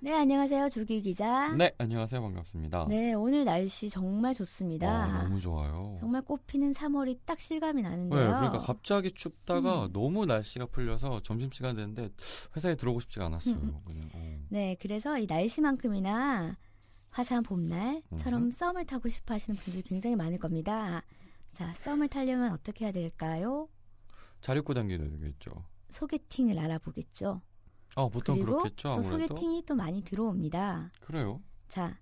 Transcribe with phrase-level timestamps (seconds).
[0.00, 0.68] 네, 안녕하세요.
[0.68, 1.52] 조규 기자.
[1.56, 2.22] 네, 안녕하세요.
[2.22, 2.86] 반갑습니다.
[2.88, 5.06] 네, 오늘 날씨 정말 좋습니다.
[5.06, 5.96] 어, 너무 좋아요.
[5.98, 8.20] 정말 꽃피는 3월이 딱 실감이 네, 나는데요.
[8.20, 9.92] 그러니까 갑자기 춥다가 음.
[9.92, 12.10] 너무 날씨가 풀려서 점심시간 됐는데
[12.56, 13.56] 회사에 들어오고 싶지가 않았어요.
[13.56, 13.80] 음.
[13.84, 14.38] 그냥, 어.
[14.50, 16.56] 네, 그래서 이 날씨만큼이나
[17.10, 18.50] 화사한 봄날처럼 음흠.
[18.52, 21.02] 썸을 타고 싶어 하시는 분들이 굉장히 많을 겁니다.
[21.50, 23.68] 자, 썸을 타려면 어떻게 해야 될까요?
[24.40, 25.50] 잘 입고 다니셔야 되겠죠.
[25.90, 27.40] 소개팅을 알아보겠죠.
[27.98, 28.94] 아, 보통 그리고 그렇겠죠.
[28.96, 29.02] 또.
[29.02, 30.92] 소개팅이 또 많이 들어옵니다.
[31.00, 31.40] 그래요.
[31.66, 31.98] 자,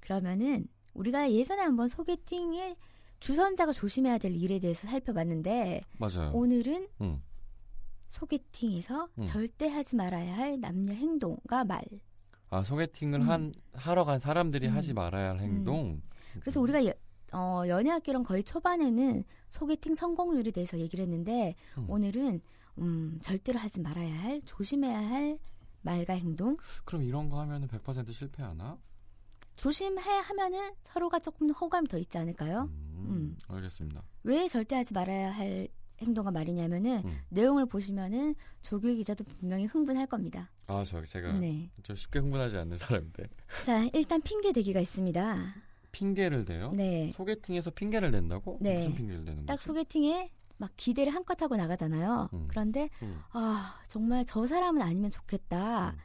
[0.00, 2.76] 그러면은 우리가 예전에 한번 소개팅의
[3.18, 6.30] 주선자가 조심해야 될 일에 대해서 살펴봤는데 맞아요.
[6.34, 7.20] 오늘은 응.
[8.08, 9.26] 소개팅에서 음.
[9.26, 11.82] 절대 하지 말아야 할 남녀 행동과 말.
[12.50, 13.28] 아, 소개팅을 음.
[13.28, 14.74] 한 하러 간 사람들이 음.
[14.76, 16.00] 하지 말아야 할 행동.
[16.40, 16.92] 그래서 우리가 여-
[17.34, 21.90] 어, 연애학개론 거의 초반에는 소개팅 성공률에 대해서 얘기를 했는데 음.
[21.90, 22.40] 오늘은
[22.78, 25.38] 음, 절대로 하지 말아야 할 조심해야 할
[25.82, 28.78] 말과 행동 그럼 이런 거 하면은 100% 실패하나?
[29.56, 32.62] 조심해 하면은 서로가 조금 호감이 더 있지 않을까요?
[32.72, 33.36] 음, 음.
[33.48, 34.02] 알겠습니다.
[34.22, 35.68] 왜 절대 하지 말아야 할
[36.00, 37.20] 행동과 말이냐면은 음.
[37.28, 40.50] 내용을 보시면은 조규 기자도 분명히 흥분할 겁니다.
[40.66, 41.70] 아, 저 제가 네.
[41.82, 43.28] 저 쉽게 흥분하지 않는 사람인데
[43.64, 45.54] 자, 일단 핑계 대기가 있습니다.
[45.94, 46.72] 핑계를 대요?
[46.72, 47.12] 네.
[47.14, 48.58] 소개팅에서 핑계를 낸다고?
[48.60, 48.78] 네.
[48.78, 49.66] 무슨 핑계를 대는 딱 거지?
[49.66, 52.30] 소개팅에 막 기대를 한껏 하고 나가잖아요.
[52.32, 52.46] 음.
[52.48, 53.20] 그런데 음.
[53.32, 55.90] 아, 정말 저 사람은 아니면 좋겠다.
[55.90, 55.98] 음.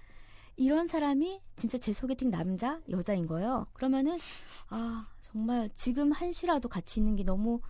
[0.55, 3.65] 이런 사람이 진짜 제 소개팅 남자, 여자인 거예요.
[3.73, 4.17] 그러면은
[4.69, 7.61] 아, 정말 지금 한시라도 같이 있는 게 너무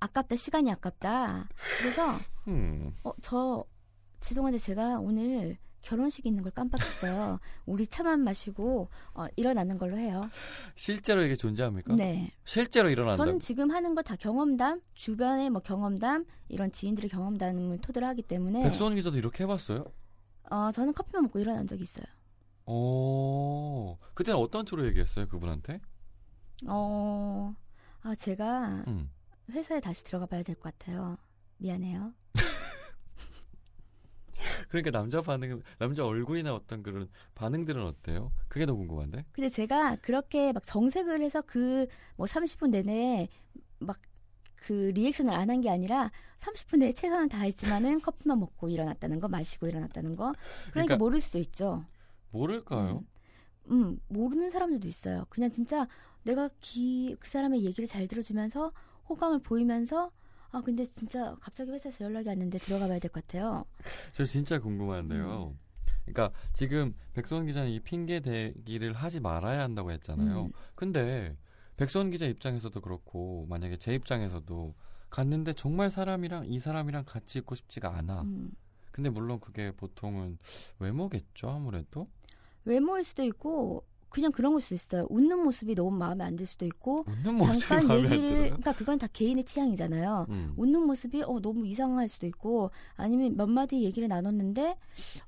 [0.00, 0.36] 아깝다.
[0.36, 1.48] 시간이 아깝다.
[1.80, 2.06] 그래서
[2.48, 2.92] 음.
[3.04, 3.64] 어, 저
[4.20, 7.38] 죄송한데 제가 오늘 결혼식 있는 걸 깜빡했어요.
[7.66, 10.30] 우리 차만 마시고 어, 일어나는 걸로 해요.
[10.76, 11.94] 실제로 이게 존재합니까?
[11.96, 12.32] 네.
[12.44, 13.24] 실제로 일어난다.
[13.24, 18.62] 저는 지금 하는 거 다 경험담, 주변의 뭐 경험담, 이런 지인들의 경험담을 토대로 하기 때문에
[18.64, 19.84] 백소원 기자도 이렇게 해봤어요?
[20.50, 22.04] 어, 저는 커피만 먹고 일어난 적이 있어요.
[22.66, 25.80] 오, 그때는 어떤 투로 얘기했어요 그분한테?
[26.68, 27.54] 어,
[28.02, 29.10] 아, 제가 음.
[29.50, 31.16] 회사에 다시 들어가 봐야 될 것 같아요.
[31.58, 32.12] 미안해요.
[34.72, 38.32] 그러니까 남자 반응, 남자 얼굴이나 어떤 그런 반응들은 어때요?
[38.48, 39.24] 그게 더 궁금한데.
[39.32, 43.28] 근데 제가 그렇게 막 정색을 해서 그 뭐 30분 내내
[43.80, 44.00] 막
[44.56, 49.66] 그 리액션을 안 한 게 아니라 30분 내에 최선을 다했지만은 커피만 먹고 일어났다는 거, 마시고
[49.68, 50.34] 일어났다는 거.
[50.70, 51.84] 그러니까, 그러니까 모를 수도 있죠.
[52.30, 53.04] 모를까요?
[53.70, 55.26] 음, 음, 모르는 사람들도 있어요.
[55.30, 55.88] 그냥 진짜
[56.24, 58.72] 내가 기, 그 사람의 얘기를 잘 들어주면서
[59.08, 60.10] 호감을 보이면서
[60.52, 63.64] 아, 근데 진짜 갑자기 회사에서 연락이 왔는데 들어가 봐야 될 것 같아요.
[64.12, 65.56] 저 진짜 궁금한데요.
[66.04, 70.46] 그러니까 지금 백소원 기자는 이 핑계 대기를 하지 말아야 한다고 했잖아요.
[70.46, 70.52] 음.
[70.74, 71.36] 근데
[71.76, 74.74] 백소원 기자 입장에서도 그렇고 만약에 제 입장에서도
[75.10, 78.22] 갔는데 정말 사람이랑 이 사람이랑 같이 있고 싶지가 않아.
[78.22, 78.50] 음.
[78.90, 80.38] 근데 물론 그게 보통은
[80.78, 82.08] 외모겠죠 아무래도
[82.64, 85.06] 외모일 수도 있고 그냥 그런 걸 수도 있어요.
[85.10, 87.04] 웃는 모습이 너무 마음에 안 들 수도 있고
[87.58, 88.44] 잠깐 얘기를.
[88.44, 90.26] 그러니까 그건 다 개인의 취향이잖아요.
[90.28, 90.54] 음.
[90.56, 94.76] 웃는 모습이 어 너무 이상할 수도 있고 아니면 몇 마디 얘기를 나눴는데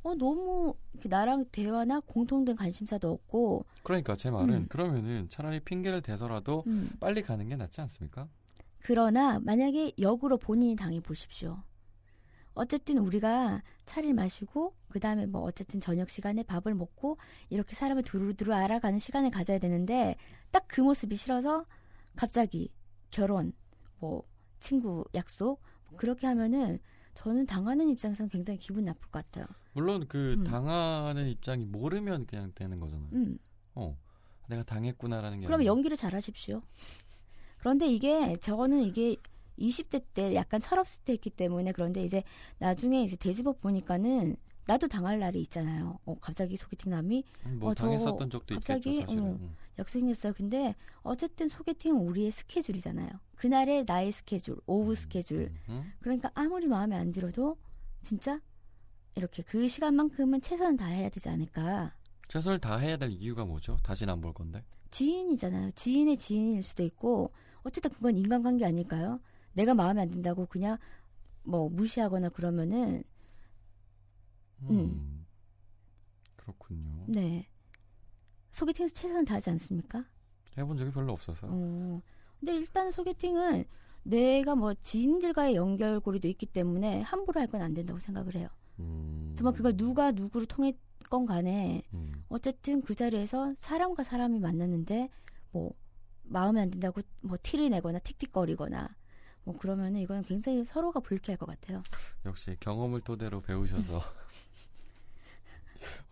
[0.03, 0.75] 어 너무
[1.05, 4.67] 나랑 대화나 공통된 관심사도 없고 그러니까 제 말은 음.
[4.69, 6.91] 그러면은 차라리 핑계를 대서라도 음.
[7.01, 8.29] 빨리 가는 게 낫지 않습니까?
[8.81, 11.63] 그러나 만약에 역으로 본인이 당해 보십시오.
[12.55, 17.19] 어쨌든 우리가 차를 마시고 그 다음에 뭐 어쨌든 저녁 시간에 밥을 먹고
[17.51, 20.17] 이렇게 사람을 두루두루 알아가는 시간을 가져야 되는데
[20.51, 21.67] 딱 그 모습이 싫어서
[22.17, 22.71] 갑자기
[23.11, 23.53] 결혼
[23.99, 24.23] 뭐
[24.61, 26.79] 친구 약속 뭐 그렇게 하면은
[27.15, 29.47] 저는 당하는 입장에서는 굉장히 기분 나쁠 것 같아요.
[29.73, 30.45] 물론 그 음.
[30.45, 33.09] 당하는 입장이 모르면 그냥 되는 거잖아요.
[33.13, 33.39] 음.
[33.75, 33.97] 어,
[34.49, 35.47] 내가 당했구나라는 게.
[35.47, 35.65] 아니라.
[35.65, 36.63] 연기를 잘 하십시오.
[37.59, 39.17] 그런데 이게 저는 이게
[39.59, 42.23] 20대 때 약간 철없을 때 했기 때문에 그런데 이제
[42.59, 44.37] 나중에 이제 되짚어 보니까는
[44.67, 45.99] 나도 당할 날이 있잖아요.
[46.07, 49.23] 어, 갑자기 소개팅 남이 음, 뭐 어, 저 당했었던 적도 갑자기, 있겠죠 사실은.
[49.25, 49.57] 어, 음.
[49.79, 50.33] 약속 생겼어요.
[50.33, 53.11] 근데 어쨌든 소개팅은 우리의 스케줄이잖아요.
[53.37, 55.39] 그날의 나의 스케줄, 오후 음, 스케줄.
[55.41, 55.93] 음, 음.
[56.01, 57.59] 그러니까 아무리 마음에 안 들어도
[58.03, 58.41] 진짜
[59.17, 61.95] 이렇게 그 시간만큼은 최선을 다해야 되지 않을까.
[62.29, 63.77] 최선을 다해야 될 이유가 뭐죠?
[63.83, 64.65] 다시는 안 볼 건데.
[64.91, 65.73] 지인이잖아요.
[65.73, 67.33] 지인의 지인일 수도 있고
[67.65, 69.21] 어쨌든 그건 인간관계 아닐까요?
[69.55, 70.79] 내가 마음에 안 든다고 그냥
[71.43, 73.03] 뭐 무시하거나 그러면은
[74.63, 74.71] 음.
[74.71, 75.27] 음.
[76.37, 77.05] 그렇군요.
[77.09, 77.49] 네
[78.53, 80.05] 소개팅에서 최선을 다하지 않습니까?
[80.57, 81.49] 해본 적이 별로 없어서.
[81.51, 82.01] 어.
[82.39, 83.65] 근데 일단 소개팅은
[84.05, 88.49] 내가 뭐 지인들과의 연결고리도 있기 때문에 함부로 할 건 안 된다고 생각을 해요.
[88.79, 89.35] 음.
[89.37, 92.25] 정말 그걸 누가 누구를 통했건 간에 음.
[92.29, 95.09] 어쨌든 그 자리에서 사람과 사람이 만났는데
[95.53, 95.73] 뭐
[96.23, 98.95] 마음에 안 든다고 뭐 티를 내거나 틱틱거리거나
[99.45, 101.83] 뭐 그러면은 이건 굉장히 서로가 불쾌할 것 같아요.
[102.25, 104.01] 역시 경험을 토대로 배우셔서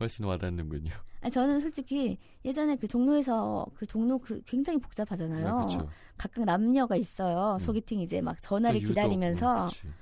[0.01, 0.91] 훨씬 와닿는군요.
[1.23, 5.67] 아니, 저는 솔직히 예전에 그 종로에서 그 종로 그 굉장히 복잡하잖아요.
[5.67, 5.89] 그렇죠.
[6.19, 7.55] 각각 남녀가 있어요.
[7.55, 7.59] 음.
[7.59, 9.95] 소개팅 이제 막 전화를 기다리면서 음.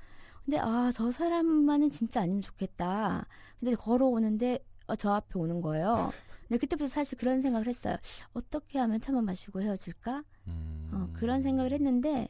[0.43, 3.27] 근데 아 저 사람만은 진짜 아니면 좋겠다.
[3.59, 6.11] 근데 걸어오는데 어, 저 앞에 오는 거예요.
[6.49, 7.95] 근데 그때부터 사실 그런 생각을 했어요.
[8.33, 10.23] 어떻게 하면 차만 마시고 헤어질까?
[10.47, 10.89] 음.
[10.91, 12.27] 어, 그런 생각을 했는데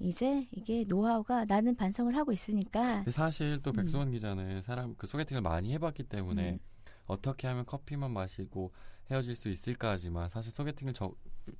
[0.00, 3.76] 이제 이게 노하우가 나는 반성을 하고 있으니까 근데 사실 또 음.
[3.76, 6.58] 백수원 기자는 사람 그 소개팅을 많이 해봤기 때문에 음.
[7.06, 8.72] 어떻게 하면 커피만 마시고
[9.10, 11.12] 헤어질 수 있을까 하지만 사실 소개팅을 저,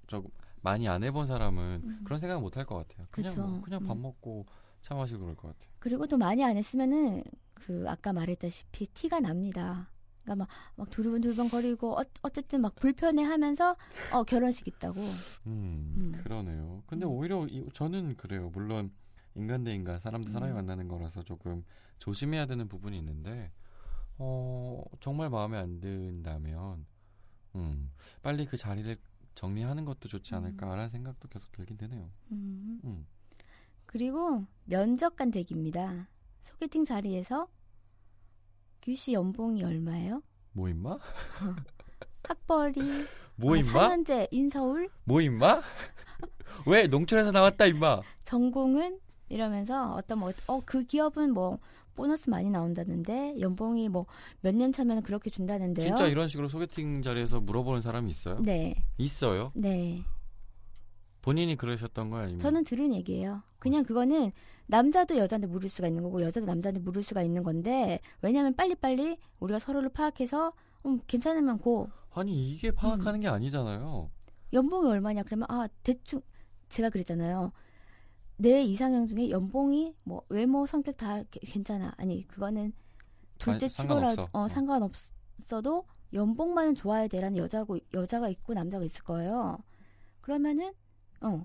[0.07, 0.23] 저
[0.63, 2.01] 많이 안 해본 사람은 음.
[2.05, 3.07] 그런 생각 못할 것 같아요.
[3.11, 3.35] 그냥.
[3.37, 4.03] 뭐, 그냥 밥 음.
[4.03, 4.47] 먹고
[4.81, 5.71] 차 마시고 그럴 것 같아요.
[5.79, 7.23] 그리고 또 많이 안 했으면은
[7.55, 9.91] 그 아까 말했다시피 티가 납니다.
[10.23, 13.77] 그러니까 막, 막 두리번두리번 거리고 어, 어쨌든 막 불편해하면서
[14.13, 15.01] 어 결혼식 있다고.
[15.47, 16.13] 음, 음.
[16.23, 16.83] 그러네요.
[16.87, 17.11] 근데 음.
[17.11, 18.51] 오히려 이, 저는 그래요.
[18.53, 18.93] 물론
[19.35, 20.57] 인간 대 인간, 사람 대 사람이 음.
[20.57, 21.65] 만나는 거라서 조금
[21.99, 23.53] 조심해야 되는 부분이 있는데,
[24.19, 26.85] 어, 정말 마음에 안 든다면,
[27.55, 27.93] 음,
[28.23, 28.97] 빨리 그 자리를
[29.35, 32.11] 정리하는 것도 좋지 않을까라는 생각도 계속 들긴 드네요.
[32.33, 32.81] 음.
[32.85, 33.07] 음.
[33.87, 36.09] 그리고 면접관 대기입니다.
[36.43, 37.49] 소개팅 자리에서
[38.83, 40.23] 규씨 연봉이 얼마예요?
[40.53, 40.99] 뭐 임마?
[42.25, 42.81] 학벌이
[43.37, 43.89] 뭐 아, 임마?
[43.89, 45.61] 4년제 인서울 뭐 임마?
[46.67, 48.01] 왜 농촌에서 나왔다 임마?
[48.25, 48.99] 전공은
[49.29, 51.59] 이러면서 어떤 뭐어그 기업은 뭐
[51.95, 54.07] 보너스 많이 나온다는데 연봉이 뭐
[54.43, 55.87] 몇 년 차면 그렇게 준다는데요.
[55.87, 58.41] 진짜 이런 식으로 소개팅 자리에서 물어보는 사람이 있어요?
[58.43, 59.53] 네, 있어요?
[59.55, 60.03] 네.
[61.23, 62.39] 본인이 그러셨던 거 아니면?
[62.39, 63.43] 저는 들은 얘기예요.
[63.59, 64.33] 그냥 그거는
[64.71, 69.59] 남자도 여자한테 물을 수가 있는 거고 여자도 남자한테 물을 수가 있는 건데 왜냐하면 빨리빨리 우리가
[69.59, 70.53] 서로를 파악해서
[70.87, 73.21] 음, 괜찮으면 고 아니 이게 파악하는 음.
[73.21, 74.11] 게 아니잖아요.
[74.53, 76.23] 연봉이 얼마냐 그러면 아 대충
[76.69, 77.53] 제가 그랬잖아요.
[78.37, 81.93] 내 이상형 중에 연봉이 뭐 외모 성격 다 게- 괜찮아.
[81.99, 82.73] 아니 그거는
[83.39, 84.23] 둘째 치고라도.
[84.33, 84.49] 어, 어.
[84.49, 89.59] 상관없어도 연봉만은 좋아야 돼라는 여자고 여자가 있고 남자가 있을 거예요.
[90.21, 90.73] 그러면은
[91.21, 91.45] 어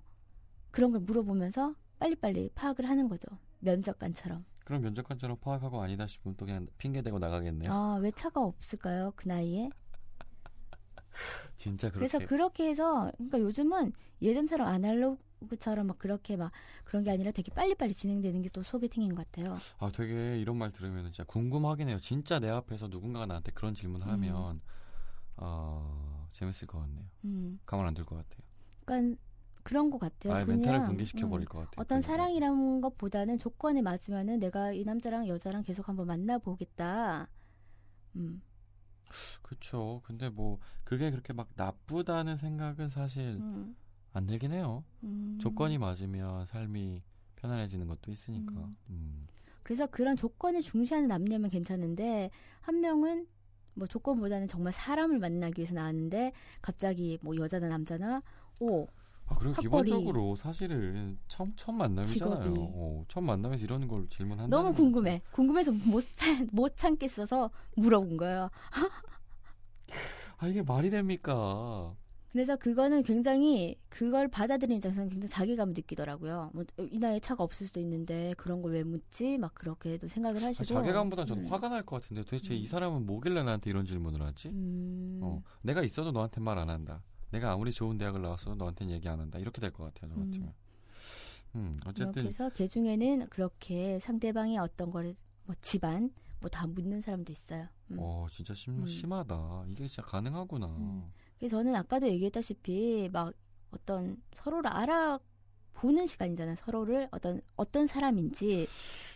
[0.71, 3.27] 그런 걸 물어보면서 빨리빨리 파악을 하는 거죠.
[3.59, 4.45] 면접관처럼.
[4.65, 7.71] 그럼 면접관처럼 파악하고 아니다 싶으면 또 그냥 핑계 대고 나가겠네요.
[7.71, 9.69] 아 왜 차가 없을까요 그 나이에?
[11.57, 11.99] 진짜 그렇게.
[12.07, 16.51] 그래서 그렇게 해서 그러니까 요즘은 예전처럼 아날로그처럼 막 그렇게 막
[16.83, 19.55] 그런 게 아니라 되게 빨리빨리 진행되는 게 또 소개팅인 것 같아요.
[19.79, 21.99] 아 되게 이런 말 들으면 진짜 궁금하긴 해요.
[21.99, 24.61] 진짜 내 앞에서 누군가가 나한테 그런 질문을 하면
[25.37, 27.05] 아 재밌을 것 같네요.
[27.25, 28.41] 음, 가만 안 둘 것 같아요.
[28.85, 29.17] 그러니까
[29.65, 30.31] 그런 것 같아요.
[30.31, 31.73] 아 그냥, 멘탈을 붕괴시켜 버릴 음, 것 같아요.
[31.77, 31.99] 어떤.
[31.99, 37.27] 사랑이란 것보다는 조건에 맞으면은 내가 이 남자랑 여자랑 계속 한번 만나보겠다.
[38.15, 38.43] 음,
[39.41, 40.03] 그렇죠.
[40.05, 43.75] 근데 뭐 그게 그렇게 막 나쁘다는 생각은 사실 음,
[44.13, 44.83] 안 들긴 해요.
[45.03, 45.39] 음.
[45.41, 47.01] 조건이 맞으면 삶이
[47.35, 48.53] 편안해지는 것도 있으니까.
[48.53, 48.77] 음.
[48.91, 49.27] 음.
[49.63, 52.29] 그래서 그런 조건을 중시하는 남녀면 괜찮은데
[52.61, 53.25] 한 명은
[53.73, 58.21] 뭐 조건보다는 정말 사람을 만나기 위해서 나왔는데 갑자기 뭐 여자나 남자나
[58.59, 58.87] 오
[59.27, 59.63] 아 그리고 학벌이.
[59.63, 62.43] 기본적으로 사실은 처음 첫 만남이잖아요.
[62.53, 62.59] 직업이.
[62.73, 65.21] 어, 첫 만남에서 이런 걸 질문한다는 너무 건 궁금해.
[65.31, 68.49] 궁금해서 못, 사- 못 참겠어서 물어본 거예요.
[68.71, 68.89] 참-
[70.37, 71.95] 아 이게 말이 됩니까?
[72.31, 76.51] 그래서 그거는 굉장히 그걸 받아들이는 입장에서는 굉장히 자괴감을 느끼더라고요.
[76.53, 79.37] 뭐 이 나이에 차가 없을 수도 있는데 그런 걸 왜 묻지?
[79.37, 80.65] 막 그렇게도 생각을 아, 하시고.
[80.65, 81.49] 자괴감보다 저는 음.
[81.49, 82.57] 화가 날 것 같은데 도대체 음.
[82.57, 84.49] 이 사람은 뭐길래 나한테 이런 질문을 하지?
[84.49, 85.19] 음.
[85.23, 87.01] 어, 내가 있어도 너한테 말 안 한다.
[87.31, 89.39] 내가 아무리 좋은 대학을 나왔어도 너한테는 얘기 안 한다.
[89.39, 90.25] 이렇게 될 것 같아요, 저 음.
[90.25, 90.53] 같으면.
[91.55, 95.15] 음, 어쨌든 해서 개 중에는 그렇게 상대방이 어떤 거를
[95.45, 97.67] 뭐 집안 뭐 다 묻는 사람도 있어요.
[97.91, 97.97] 음.
[97.99, 98.85] 어 진짜 심, 음.
[98.85, 99.65] 심하다.
[99.69, 100.67] 이게 진짜 가능하구나.
[100.67, 101.11] 음.
[101.39, 103.33] 그래서 저는 아까도 얘기했다시피 막
[103.71, 106.55] 어떤 서로를 알아보는 시간이잖아요.
[106.57, 108.67] 서로를 어떤 어떤 사람인지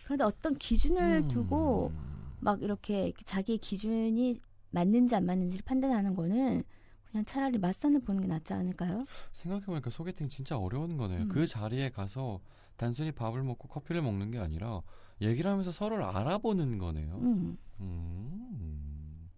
[0.04, 1.28] 그런데 어떤 기준을 음.
[1.28, 1.92] 두고
[2.40, 4.40] 막 이렇게 자기 기준이
[4.70, 6.62] 맞는지 안 맞는지를 판단하는 거는
[7.10, 9.04] 그냥 차라리 맞선을 보는 게 낫지 않을까요?
[9.32, 11.22] 생각해보니까 소개팅 진짜 어려운 거네요.
[11.22, 11.28] 음.
[11.28, 12.40] 그 자리에 가서
[12.76, 14.80] 단순히 밥을 먹고 커피를 먹는 게 아니라
[15.20, 17.16] 얘기를 하면서 서로를 알아보는 거네요.
[17.16, 17.58] 음.
[17.80, 19.28] 음.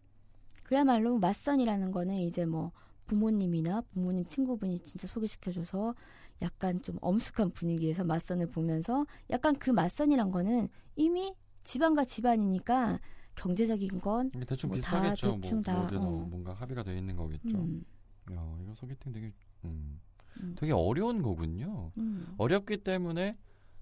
[0.62, 2.72] 그야말로 맞선이라는 거는 이제 뭐
[3.06, 5.94] 부모님이나 부모님 친구분이 진짜 소개시켜줘서
[6.40, 13.00] 약간 좀 엄숙한 분위기에서 맞선을 보면서 약간 그 맞선이란 거는 이미 집안과 집안이니까
[13.34, 15.40] 경제적인 건 대충 뭐다 비슷하겠죠.
[15.40, 16.10] 대충 뭐, 다, 뭐든 어.
[16.26, 17.58] 뭔가 합의가 되어 있는 거겠죠.
[17.58, 17.84] 음,
[18.32, 19.32] 야, 이거 소개팅 되게
[19.64, 20.00] 음,
[20.40, 20.54] 음.
[20.56, 21.92] 되게 어려운 거군요.
[21.96, 22.34] 음.
[22.38, 23.36] 어렵기 때문에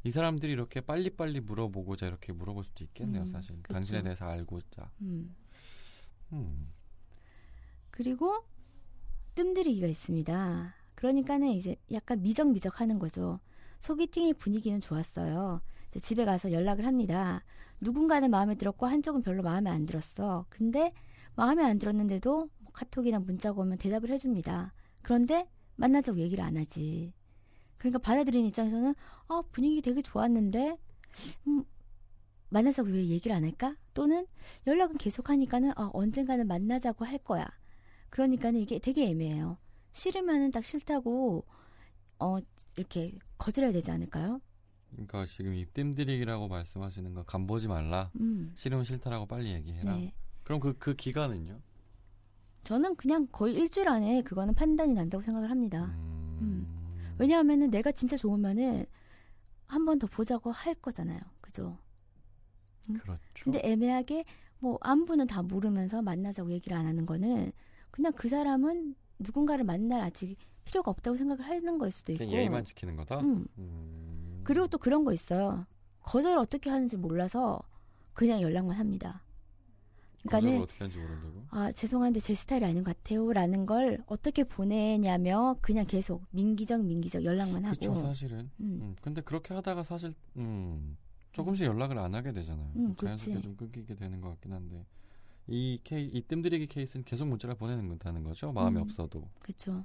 [0.05, 3.57] 이 사람들이 이렇게 빨리빨리 물어보고자 이렇게 물어볼 수도 있겠네요, 음, 사실.
[3.63, 3.75] 그쵸.
[3.75, 4.91] 당신에 대해서 알고자.
[5.03, 5.35] 음.
[6.33, 6.73] 음.
[7.91, 8.45] 그리고
[9.35, 10.75] 뜸들이기가 있습니다.
[10.95, 13.41] 그러니까는 이제 약간 미적미적 하는 거죠.
[13.81, 15.61] 소개팅의 분위기는 좋았어요.
[15.89, 17.43] 이제 집에 가서 연락을 합니다.
[17.81, 20.47] 누군가는 마음에 들었고 한쪽은 별로 마음에 안 들었어.
[20.49, 20.93] 근데
[21.35, 24.73] 마음에 안 들었는데도 뭐 카톡이나 문자가 오면 대답을 해줍니다.
[25.03, 27.13] 그런데 만나자고 얘기를 안 하지.
[27.79, 28.95] 그러니까 받아들이는 입장에서는
[29.29, 30.77] 어, 분위기 되게 좋았는데
[31.47, 31.65] 음,
[32.51, 33.77] 만나자고 왜 얘기를 안 할까?
[33.95, 34.27] 또는
[34.67, 37.47] 연락은 계속 하니까는 어, 언젠가는 만나자고 할 거야.
[38.11, 39.57] 그러니까는 이게 되게 애매해요.
[39.93, 41.45] 싫으면은 딱 싫다고
[42.19, 42.39] 어
[42.77, 44.41] 이렇게 거절해야 되지 않을까요?
[45.07, 48.11] 그러니까 지금 입댐들이기라고 말씀하시는 건 간보지 말라.
[48.21, 48.53] 음.
[48.55, 49.97] 싫으면 싫다라고 빨리 얘기해라.
[49.97, 50.13] 네.
[50.43, 51.59] 그럼 그, 그 기간은요?
[52.65, 55.87] 저는 그냥 거의 일주일 안에 그거는 판단이 난다고 생각을 합니다.
[55.97, 56.67] 음.
[57.19, 58.85] 왜냐하면은 내가 진짜 좋으면은
[59.67, 61.21] 한 번 더 보자고 할 거잖아요.
[61.41, 61.79] 그죠?
[62.87, 63.21] 그렇죠.
[63.45, 64.25] 근데 애매하게
[64.59, 67.53] 뭐 안부는 다 모르면서 만나자고 얘기를 안 하는 거는
[67.91, 72.25] 그냥 그 사람은 누군가를 만날 아직 필요가 없다고 생각을 하는 거일 수도 있고.
[72.25, 73.21] 그냥 예의만 지키는 거다?
[73.21, 73.47] 음.
[74.41, 74.45] 음.
[74.45, 75.67] 그리고 또 그런 거 있어요.
[76.03, 77.61] 거절을 어떻게 하는지 몰라서
[78.15, 79.23] 그냥 연락만 합니다.
[80.27, 81.45] 그러니까는 어떻게 하는지 모른다고?
[81.51, 87.65] 아 죄송한데 제 스타일이 아닌 것 같아요라는 걸 어떻게 보내냐며 그냥 계속 민기적 민기적 연락만
[87.65, 87.79] 하고.
[87.81, 88.51] 그렇죠, 사실은.
[88.61, 88.79] 음.
[88.83, 90.97] 음, 근데 그렇게 하다가 사실 음,
[91.33, 92.71] 조금씩 연락을 안 하게 되잖아요.
[92.77, 93.43] 음, 자연스럽게 그치.
[93.43, 94.85] 좀 끊기게 되는 것 같긴 한데
[95.47, 98.53] 이 케이 이 뜸들이기 케이스는 계속 문자를 보내는 건다는 거죠.
[98.53, 98.83] 마음이 음.
[98.83, 99.27] 없어도.
[99.41, 99.85] 그렇죠.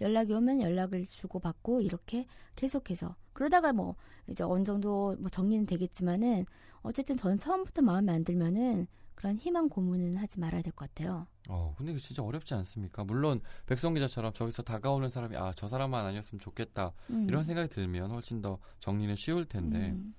[0.00, 2.26] 연락이 오면 연락을 주고 받고 이렇게
[2.56, 3.96] 계속해서 그러다가 뭐
[4.28, 6.46] 이제 어느 정도 뭐 정리는 되겠지만은
[6.82, 11.26] 어쨌든 저는 처음부터 마음에 안 들면은 그런 희망 고문은 하지 말아야 될 것 같아요.
[11.48, 13.04] 어, 근데 이거 진짜 어렵지 않습니까?
[13.04, 17.26] 물론 백성 기자처럼 저기서 다가오는 사람이 아 저 사람만 아니었으면 좋겠다 음.
[17.28, 20.14] 이런 생각이 들면 훨씬 더 정리는 쉬울 텐데 음.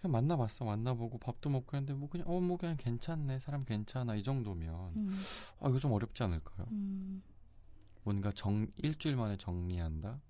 [0.00, 4.92] 그냥 만나봤어 만나보고 밥도 먹고 했는데 뭐 그냥 어뭐 그냥 괜찮네 사람 괜찮아 이 정도면
[4.94, 5.10] 음.
[5.58, 6.68] 아 이거 좀 어렵지 않을까요?
[6.70, 7.20] 음.
[8.02, 10.20] 뭔가 정 일주일 만에 정리한다.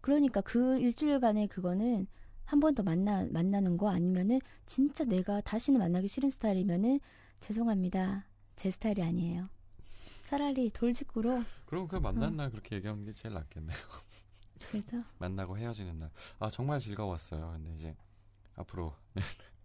[0.00, 2.06] 그러니까 그 일주일간의 그거는
[2.44, 7.00] 한 번 더 만나 만나는 거 아니면은 진짜 내가 다시는 만나기 싫은 스타일이면은
[7.40, 8.26] 죄송합니다.
[8.54, 9.48] 제 스타일이 아니에요.
[10.26, 12.36] 차라리 돌직구로 그럼 그냥 만난 어.
[12.36, 13.76] 날 그렇게 얘기하는 게 제일 낫겠네요.
[14.70, 16.10] 그래서 만나고 헤어지는 날.
[16.38, 17.50] 아 정말 즐거웠어요.
[17.52, 17.96] 근데 이제
[18.54, 18.94] 앞으로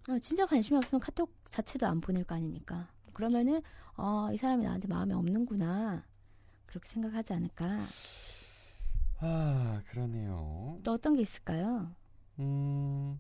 [0.10, 2.90] 어, 진짜 관심이 없으면 카톡 자체도 안 보낼 거 아닙니까?
[3.14, 3.62] 그러면은
[3.96, 6.04] 어, 이 사람이 나한테 마음에 없는구나
[6.72, 7.80] 그렇게 생각하지 않을까?
[9.20, 10.80] 아 그러네요.
[10.84, 11.94] 또 어떤 게 있을까요?
[12.40, 13.20] 음,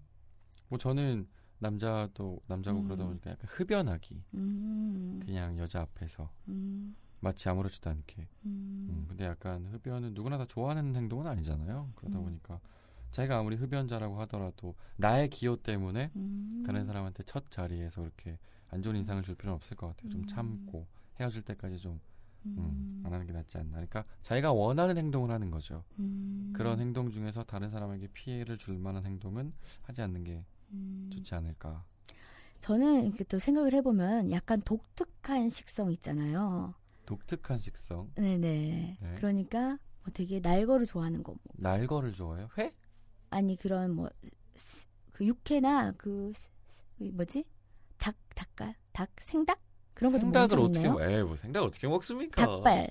[0.69, 1.27] 뭐 저는
[1.59, 2.85] 남자도 남자고 음.
[2.85, 4.23] 그러다 보니까 약간 흡연하기.
[4.35, 8.27] 음, 그냥 여자 앞에서 음, 마치 아무렇지도 않게.
[8.45, 11.91] 음, 음, 근데 약간 흡연은 누구나 다 좋아하는 행동은 아니잖아요.
[11.95, 12.23] 그러다 음.
[12.23, 12.61] 보니까
[13.11, 18.39] 자기가 아무리 흡연자라고 하더라도 나의 기호 때문에 음, 다른 사람한테 첫 자리에서 이렇게
[18.69, 20.09] 안 좋은 인상을 줄 필요는 없을 것 같아요.
[20.09, 20.27] 좀 음.
[20.27, 20.87] 참고
[21.19, 21.99] 헤어질 때까지 좀
[22.45, 23.71] 음, 음, 안 하는 게 낫지 않나.
[23.71, 25.83] 그러니까 자기가 원하는 행동을 하는 거죠.
[25.99, 31.09] 음, 그런 행동 중에서 다른 사람에게 피해를 줄 만한 행동은 하지 않는 게 음.
[31.11, 31.83] 좋지 않을까.
[32.59, 36.73] 저는 이렇게 또 생각을 해보면 약간 독특한 식성 있잖아요.
[37.05, 38.11] 독특한 식성.
[38.15, 38.97] 네네.
[39.01, 39.15] 네.
[39.15, 41.31] 그러니까 뭐 되게 날거를 좋아하는 거.
[41.31, 41.39] 뭐.
[41.57, 42.49] 날거를 좋아해요?
[42.57, 42.73] 회?
[43.29, 44.09] 아니 그런 뭐
[45.21, 46.33] 그 육회나 그,
[46.97, 47.45] 그 뭐지
[47.99, 49.59] 닭 닭갈 닭 생닭
[49.93, 50.93] 그런 것도 생닭을 뭐 어떻게 있나요?
[50.99, 52.45] 먹- 에이, 뭐 생닭 어떻게 먹습니까?
[52.45, 52.89] 닭발.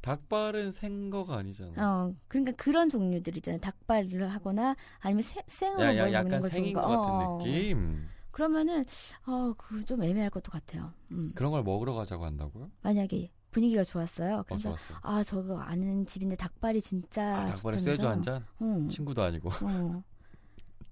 [0.00, 1.72] 닭발은 생거가 아니잖아.
[1.76, 3.60] 어 그러니까 그런 종류들 있잖아요.
[3.60, 6.88] 닭발을 하거나 아니면 생, 생으로 야, 야, 뭘 먹는 약간 걸 생인 것 거.
[6.88, 7.38] 같은 어, 어.
[7.38, 8.06] 느낌.
[8.30, 8.84] 그러면은
[9.26, 10.92] 어그 좀 애매할 것도 같아요.
[11.10, 11.32] 음.
[11.34, 12.70] 그런 걸 먹으러 가자고 한다고요?
[12.82, 14.36] 만약에 분위기가 좋았어요.
[14.38, 14.94] 어, 그래서 좋았어.
[15.02, 17.78] 아 저거 아는 집인데 닭발이 진짜 아, 닭발에.
[17.78, 18.44] 쇠주 한 잔?
[18.62, 18.88] 응.
[18.88, 19.50] 친구도 아니고.
[19.62, 20.02] 어.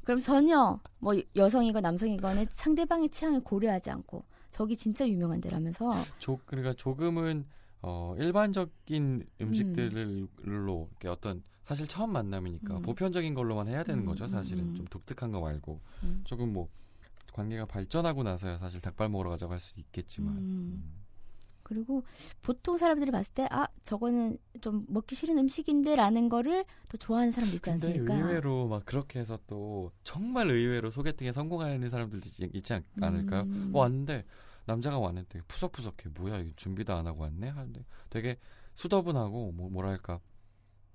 [0.02, 4.24] 그럼 전혀 뭐 여성이건 남성이건 상대방의 취향을 고려하지 않고
[4.56, 7.44] 저기 진짜 유명한 데라면서 조, 그러니까 조금은
[7.82, 12.82] 어, 일반적인 음식들로 이렇게 어떤 사실 처음 만남이니까 음.
[12.82, 14.26] 보편적인 걸로만 해야 되는 음, 거죠.
[14.26, 14.74] 사실은 음, 음.
[14.74, 16.22] 좀 독특한 거 말고 음.
[16.24, 16.68] 조금 뭐
[17.34, 20.36] 관계가 발전하고 나서야 사실 닭발 먹으러 가자고 할수 있겠지만.
[20.38, 20.40] 음.
[20.40, 20.92] 음.
[21.62, 22.04] 그리고
[22.42, 27.62] 보통 사람들이 봤을 때 아 저거는 좀 먹기 싫은 음식인데라는 거를 더 좋아하는 사람도 있지
[27.70, 28.14] 근데 않습니까?
[28.16, 33.42] 의외로 막 그렇게 해서 또 정말 의외로 소개팅에 성공하는 사람들도 있- 있지 않, 않을까요?
[33.42, 33.70] 음.
[33.72, 34.24] 뭐 왔는데
[34.66, 38.38] 남자가 왔는데 푸석푸석해 뭐야 이거 준비도 안 하고 왔네 하는데 되게
[38.74, 40.20] 수더분하고 뭐 뭐랄까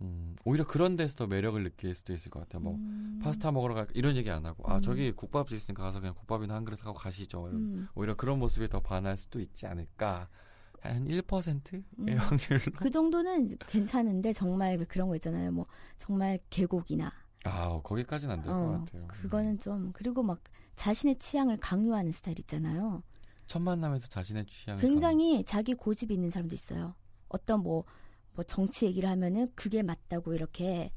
[0.01, 2.61] 음, 오히려 그런 데서 더 매력을 느낄 수도 있을 것 같아요.
[2.61, 3.19] 뭐 음.
[3.23, 4.81] 파스타 먹으러 갈까 이런 얘기 안 하고 아 음.
[4.81, 7.47] 저기 국밥집 있으니까 가서 그냥 국밥이나 한 그릇 하고 가시죠.
[7.47, 7.87] 음.
[7.95, 10.27] 오히려 그런 모습에 더 반할 수도 있지 않을까
[10.81, 12.17] 한 1%의 음.
[12.17, 12.77] 확률로.
[12.77, 15.51] 그 정도는 괜찮은데 정말 그런 거 있잖아요.
[15.51, 17.11] 뭐 정말 계곡이나
[17.43, 19.03] 아, 거기까지는 안 될것 어, 같아요.
[19.03, 19.07] 음.
[19.07, 20.41] 그거는 좀 그리고 막
[20.75, 23.03] 자신의 취향을 강요하는 스타일 있잖아요.
[23.51, 26.95] 첫 만남에서 자신의 취향을 굉장히 자기 고집이 있는 사람도 있어요.
[27.27, 27.83] 어떤 뭐,
[28.33, 30.89] 뭐 정치 얘기를 하면은 그게 맞다고 이렇게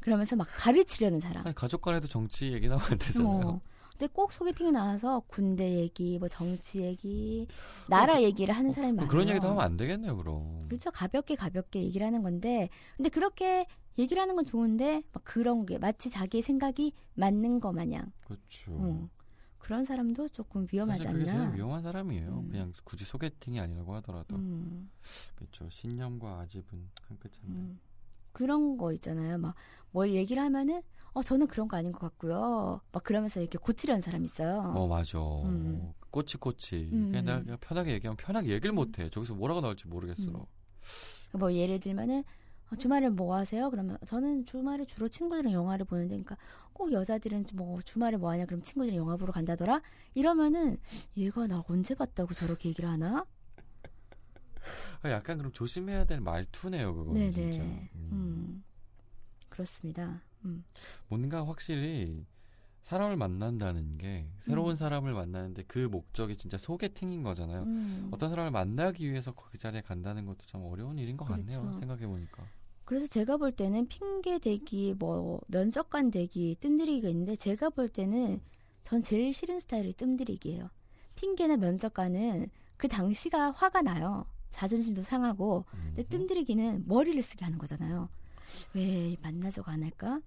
[0.00, 1.44] 그러면서 막 가르치려는 사람.
[1.44, 3.46] 강- 아니, 가족 간에도 정치 얘기 나오면 안 되잖아요.
[3.46, 3.60] 어.
[3.92, 7.46] 근데 꼭 소개팅에 나와서 군대 얘기, 뭐 정치 얘기,
[7.88, 9.06] 나라 얘기를 하는 사람이 많아요.
[9.06, 10.66] 어, 그런 얘기도 하면 안 되겠네요, 그럼.
[10.66, 10.90] 그렇죠.
[10.90, 13.64] 가볍게 가볍게 얘기를 하는 건데, 근데 그렇게
[13.96, 18.72] 얘기를 하는 건 좋은데 막 그런 게 마치 자기의 생각이 맞는 거 마냥 그렇죠.
[18.72, 19.08] 어.
[19.62, 21.44] 그런 사람도 조금 위험하지 사실 않나.
[21.44, 22.28] 제일 위험한 사람이에요.
[22.40, 22.48] 음.
[22.50, 24.34] 그냥 굳이 소개팅이 아니라고 하더라도.
[24.36, 24.90] 음,
[25.36, 25.68] 그렇죠.
[25.70, 27.52] 신념과 아집은 한 끗 차인데.
[27.60, 27.78] 음.
[28.32, 29.38] 그런 거 있잖아요.
[29.38, 29.54] 막
[29.94, 30.80] 뭘 얘기를 하면은
[31.12, 32.80] 어 저는 그런 거 아닌 것 같고요.
[32.90, 34.72] 막 그러면서 이렇게 고치려는 사람 있어요.
[34.74, 35.18] 어, 맞아.
[35.44, 35.92] 음.
[36.10, 36.88] 꼬치꼬치.
[36.92, 37.10] 음.
[37.12, 39.10] 그냥 내가 편하게 얘기하면 편하게 얘기를 못 해.
[39.10, 40.30] 저기서 뭐라고 나올지 모르겠어.
[40.30, 41.38] 음.
[41.38, 42.24] 뭐 예를 들면은
[42.72, 43.70] 어, 주말에 뭐 하세요?
[43.70, 46.36] 그러면 저는 주말에 주로 친구들이랑 영화를 보는데, 그러니까
[46.72, 48.46] 꼭 여자들은 뭐 주말에 뭐 하냐?
[48.46, 49.82] 그럼 친구들이 영화 보러 간다더라.
[50.14, 50.78] 이러면은
[51.16, 53.26] 얘가 나 언제 봤다고 저렇게 얘기를 하나?
[55.02, 57.52] 아, 약간 그럼 조심해야 될 말투네요, 그거는 네네.
[57.52, 57.64] 진짜.
[57.64, 57.90] 음.
[58.12, 58.64] 음.
[59.48, 60.22] 그렇습니다.
[60.44, 60.64] 음.
[61.08, 62.24] 뭔가 확실히
[62.84, 64.76] 사람을 만난다는 게 새로운 음.
[64.76, 67.62] 사람을 만나는데 그 목적이 진짜 소개팅인 거잖아요.
[67.64, 68.08] 음.
[68.12, 71.60] 어떤 사람을 만나기 위해서 그 자리에 간다는 것도 참 어려운 일인 것 같네요.
[71.60, 71.78] 그렇죠.
[71.78, 72.44] 생각해 보니까.
[72.92, 78.38] 그래서 제가 볼 때는 핑계 대기, 뭐 면접관 대기, 뜸들이기가 있는데 제가 볼 때는
[78.84, 80.68] 전 제일 싫은 스타일이 뜸들이기예요.
[81.14, 84.26] 핑계나 면접관은 그 당시가 화가 나요.
[84.50, 85.64] 자존심도 상하고.
[85.70, 88.10] 근데 뜸들이기는 머리를 쓰게 하는 거잖아요.
[88.74, 90.20] 왜 만나자고 안 할까?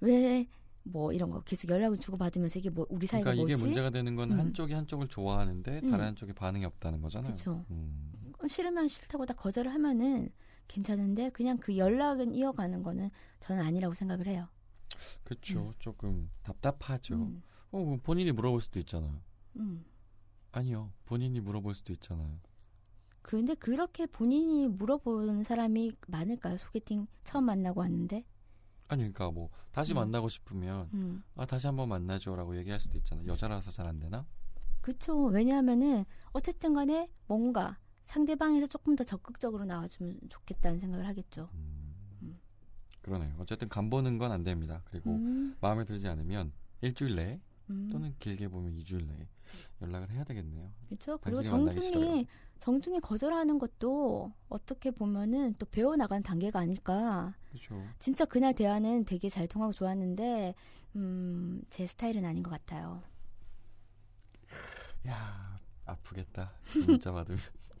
[0.00, 0.48] 왜
[0.84, 3.64] 뭐 이런 거 계속 연락을 주고 받으면서 이게 뭐 우리 사이가 그러니까 이게 뭐지?
[3.66, 4.38] 문제가 되는 건 음.
[4.38, 5.90] 한쪽이 한쪽을 좋아하는데 음.
[5.90, 7.34] 다른 한쪽이 반응이 없다는 거잖아요.
[7.34, 7.64] 그쵸.
[7.70, 8.10] 음.
[8.42, 10.30] 어, 싫으면 싫다고 다 거절을 하면은
[10.68, 14.48] 괜찮은데 그냥 그 연락은 이어가는 거는 저는 아니라고 생각을 해요.
[15.24, 15.72] 그렇죠.
[15.78, 17.14] 조금 답답하죠.
[17.16, 19.20] 음, 어, 그럼 본인이 물어볼 수도 있잖아요.
[19.56, 19.84] 음.
[20.52, 20.92] 아니요.
[21.06, 22.38] 본인이 물어볼 수도 있잖아요.
[23.22, 26.58] 근데 그렇게 본인이 물어보는 사람이 많을까요?
[26.58, 28.24] 소개팅 처음 만나고 왔는데.
[28.88, 29.96] 아니 그러니까 뭐 다시 음.
[29.96, 31.22] 만나고 싶으면 음.
[31.36, 33.28] 아 다시 한번 만나죠라고 얘기할 수도 있잖아 요.
[33.28, 34.26] 여자라서 잘 안 되나?
[34.80, 35.26] 그쵸.
[35.26, 41.48] 왜냐하면은 어쨌든 간에 뭔가 상대방에서 조금 더 적극적으로 나와주면 좋겠다는 생각을 하겠죠.
[41.54, 41.94] 음.
[42.22, 42.40] 음.
[43.02, 43.34] 그러네요.
[43.38, 44.82] 어쨌든 간 보는 건 안 됩니다.
[44.86, 47.88] 그리고 음, 마음에 들지 않으면 일주일 내에 음.
[47.90, 49.28] 또는 길게 보면 2주일 내에
[49.80, 50.70] 연락을 해야 되겠네요.
[50.88, 51.18] 그렇죠.
[51.18, 52.26] 그리고 정중히
[52.58, 57.34] 정중히 거절하는 것도 어떻게 보면은 또 배워 나가는 단계가 아닐까.
[57.50, 57.82] 그렇죠.
[57.98, 60.54] 진짜 그날 대화는 되게 잘 통하고 좋았는데
[60.96, 63.02] 음, 제 스타일은 아닌 것 같아요.
[65.08, 66.52] 야 아프겠다.
[66.72, 67.38] 그 문자 받으면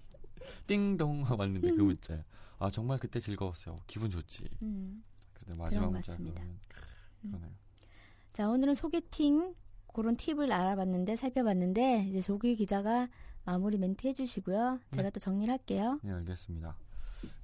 [0.66, 2.24] 띵동 왔는데 그 문자야.
[2.58, 3.78] 아 정말 그때 즐거웠어요.
[3.86, 4.44] 기분 좋지.
[4.62, 5.02] 음.
[5.34, 6.16] 근데 마지막 것 문자.
[6.16, 6.58] 그러면
[7.24, 7.30] 음.
[7.30, 7.50] 그러네요.
[8.32, 9.54] 자, 오늘은 소개팅
[9.92, 13.08] 그런 팁을 알아봤는데 살펴봤는데 이제 조규 기자가
[13.44, 14.78] 마무리 멘트 해주시고요.
[14.94, 15.98] 제가 또 정리를 할게요.
[16.02, 16.76] 네 알겠습니다.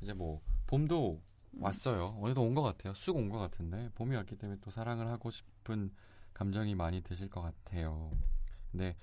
[0.00, 1.20] 이제 뭐 봄도
[1.61, 2.18] 왔어요.
[2.22, 2.94] 어느덧 온것 같아요.
[2.94, 5.90] 쑥 온 것 같은데 봄이 왔기 때문에 또 사랑을 하고 싶은
[6.32, 8.11] 감정이 많이 드실 것 같아요.
[8.70, 8.96] 근데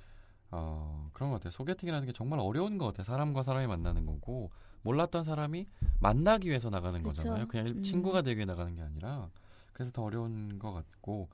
[0.52, 1.52] 어, 그런 것 같아요.
[1.52, 3.04] 소개팅이라는 게 정말 어려운 것 같아요.
[3.04, 4.52] 사람과 사람이 만나는 거고
[4.84, 5.68] 몰랐던 사람이
[6.00, 7.14] 만나기 위해서 나가는 그쵸.
[7.24, 7.48] 거잖아요.
[7.48, 7.84] 그냥 일- 음.
[7.84, 9.30] 친구가 되기 위해 나가는 게 아니라
[9.74, 11.30] 그래서 더 어려운 것 같고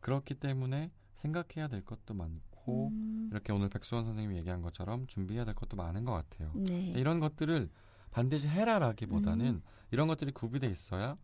[0.00, 5.54] 그렇기 때문에 생각해야 될 것도 많고 음, 이렇게 오늘 백수원 선생님이 얘기한 것처럼 준비해야 될
[5.54, 6.50] 것도 많은 것 같아요.
[6.54, 6.90] 네.
[6.96, 7.68] 이런 것들을
[8.10, 9.62] 반드시 해라라기보다는 음.
[9.90, 11.16] 이런 것들이 구비돼 있어야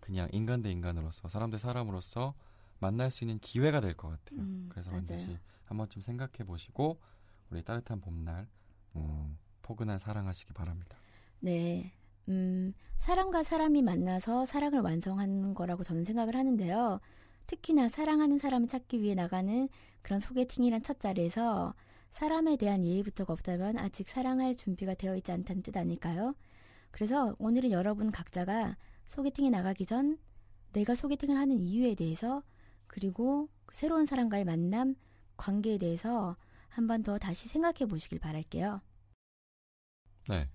[0.00, 2.34] 그냥 인간 대 인간으로서 사람 대 사람으로서
[2.80, 4.40] 만날 수 있는 기회가 될 것 같아요.
[4.40, 5.04] 음, 그래서 맞아요.
[5.06, 7.00] 반드시 한 번쯤 생각해 보시고
[7.50, 8.48] 우리 따뜻한 봄날
[8.96, 10.98] 음, 포근한 사랑하시기 바랍니다.
[11.40, 11.92] 네.
[12.28, 17.00] 음, 사람과 사람이 만나서 사랑을 완성하는 거라고 저는 생각을 하는데요.
[17.46, 19.68] 특히나 사랑하는 사람을 찾기 위해 나가는
[20.02, 21.74] 그런 소개팅이란 첫 자리에서
[22.10, 26.34] 사람에 대한 예의부터가 없다면 아직 사랑할 준비가 되어 있지 않다는 뜻 아닐까요?
[26.90, 30.18] 그래서 오늘은 여러분 각자가 소개팅에 나가기 전
[30.72, 32.42] 내가 소개팅을 하는 이유에 대해서
[33.00, 34.96] 그리고 그 새로운 사람과의 만남,
[35.36, 36.36] 관계에 대해서
[36.68, 38.80] 한 번 더 다시 생각해 보시길 바랄게요.
[40.28, 40.48] 네,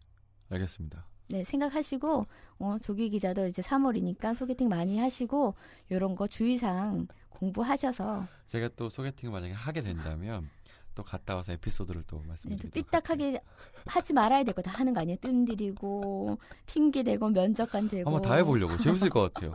[0.49, 1.05] 알겠습니다.
[1.29, 2.25] 네, 생각하시고
[2.59, 5.55] 어, 조기 기자도 이제 3월이니까 소개팅 많이 하시고
[5.91, 10.49] 요런 거 주의사항 공부하셔서 제가 또 소개팅을 만약에 하게 된다면
[10.93, 12.83] 또 갔다 와서 에피소드를 또 네, 말씀드리도록 할게요.
[12.85, 13.41] 삐딱하게
[13.85, 15.17] 하지 말아야 될 거 다 하는 거 아니에요?
[15.21, 19.53] 뜸 들이고 핑계 대고 면접관 대고 한번 다 해보려고 재밌을 것 같아요.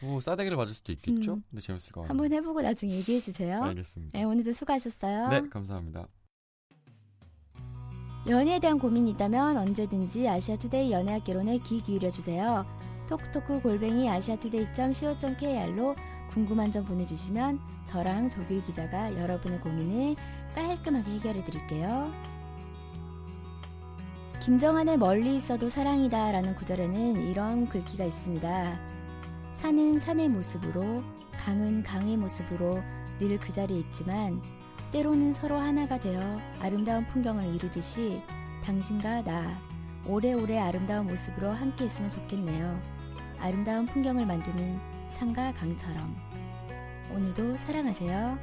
[0.00, 1.34] 뭐 싸대기를 맞을 수도 있겠죠?
[1.34, 1.44] 음.
[1.50, 2.10] 근데 재밌을 것 같아요.
[2.10, 3.62] 한번 해보고 나중에 얘기해 주세요.
[3.62, 4.18] 알겠습니다.
[4.18, 5.28] 네, 오늘도 수고하셨어요.
[5.28, 6.06] 네, 감사합니다.
[8.26, 12.64] 연애에 대한 고민이 있다면 언제든지 아시아투데이 연애학개론에 귀 기울여 주세요.
[13.08, 15.94] 톡톡크 골뱅이 아시아투데이.co.kr로
[16.30, 20.16] 궁금한 점 보내주시면 저랑 조규 기자가 여러분의 고민을
[20.54, 22.10] 깔끔하게 해결해 드릴게요.
[24.42, 28.80] 김정한의 멀리 있어도 사랑이다 라는 구절에는 이런 글귀가 있습니다.
[29.54, 31.02] 산은 산의 모습으로,
[31.38, 32.82] 강은 강의 모습으로
[33.20, 34.42] 늘 그 자리에 있지만
[34.92, 36.20] 때로는 서로 하나가 되어
[36.60, 38.20] 아름다운 풍경을 이루듯이
[38.64, 39.60] 당신과 나
[40.06, 42.80] 오래오래 아름다운 모습으로 함께 있으면 좋겠네요.
[43.38, 44.78] 아름다운 풍경을 만드는
[45.10, 46.16] 산과 강처럼.
[47.14, 48.38] 오늘도 사랑하세요.